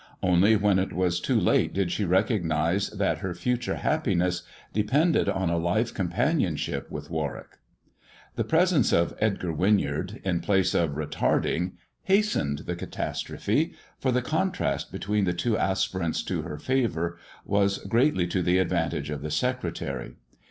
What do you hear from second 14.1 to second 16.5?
the contrast between the two aspirants to